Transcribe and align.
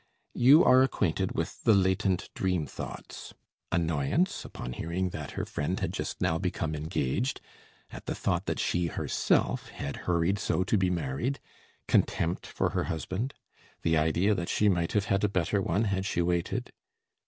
You 0.33 0.63
are 0.63 0.81
acquainted 0.81 1.33
with 1.33 1.61
the 1.63 1.75
latent 1.75 2.31
dream 2.33 2.65
thoughts: 2.65 3.35
annoyance, 3.71 4.43
upon 4.43 4.73
hearing 4.73 5.09
that 5.11 5.33
her 5.37 5.45
friend 5.45 5.79
had 5.79 5.93
just 5.93 6.19
now 6.19 6.39
become 6.39 6.73
engaged, 6.73 7.39
at 7.91 8.07
the 8.07 8.15
thought 8.15 8.47
that 8.47 8.57
she 8.57 8.87
herself 8.87 9.69
had 9.69 9.97
hurried 10.09 10.39
so 10.39 10.63
to 10.63 10.75
be 10.75 10.89
married; 10.89 11.39
contempt 11.87 12.47
for 12.47 12.71
her 12.71 12.85
husband; 12.85 13.35
the 13.83 13.95
idea 13.95 14.33
that 14.33 14.49
she 14.49 14.69
might 14.69 14.93
have 14.93 15.05
had 15.05 15.23
a 15.23 15.29
better 15.29 15.61
one 15.61 15.83
had 15.83 16.07
she 16.07 16.23
waited. 16.23 16.73